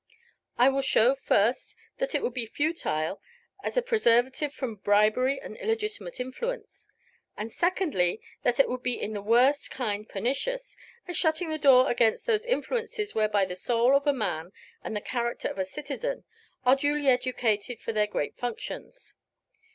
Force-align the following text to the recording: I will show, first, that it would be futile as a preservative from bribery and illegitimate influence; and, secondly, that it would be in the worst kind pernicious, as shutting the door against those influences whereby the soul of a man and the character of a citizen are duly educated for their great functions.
I 0.57 0.67
will 0.69 0.81
show, 0.81 1.13
first, 1.13 1.75
that 1.99 2.15
it 2.15 2.23
would 2.23 2.33
be 2.33 2.47
futile 2.47 3.21
as 3.63 3.77
a 3.77 3.83
preservative 3.83 4.51
from 4.51 4.77
bribery 4.77 5.39
and 5.39 5.55
illegitimate 5.57 6.19
influence; 6.19 6.87
and, 7.37 7.51
secondly, 7.51 8.19
that 8.41 8.59
it 8.59 8.67
would 8.67 8.81
be 8.81 8.99
in 8.99 9.13
the 9.13 9.21
worst 9.21 9.69
kind 9.69 10.09
pernicious, 10.09 10.75
as 11.07 11.15
shutting 11.17 11.49
the 11.51 11.59
door 11.59 11.87
against 11.91 12.25
those 12.25 12.47
influences 12.47 13.13
whereby 13.13 13.45
the 13.45 13.55
soul 13.55 13.95
of 13.95 14.07
a 14.07 14.11
man 14.13 14.53
and 14.83 14.95
the 14.95 15.01
character 15.01 15.47
of 15.47 15.59
a 15.59 15.65
citizen 15.65 16.23
are 16.65 16.75
duly 16.75 17.07
educated 17.07 17.79
for 17.79 17.93
their 17.93 18.07
great 18.07 18.35
functions. 18.35 19.13